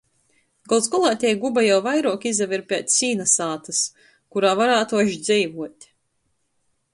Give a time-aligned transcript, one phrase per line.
[0.71, 3.83] Gols golā tei guba jau vairuok izaver piec sīna sātys,
[4.37, 5.89] kurā varātu až dzeivuot.